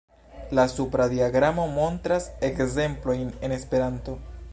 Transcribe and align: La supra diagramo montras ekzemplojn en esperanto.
La 0.59 0.63
supra 0.71 1.05
diagramo 1.11 1.65
montras 1.75 2.27
ekzemplojn 2.49 3.29
en 3.49 3.55
esperanto. 3.59 4.17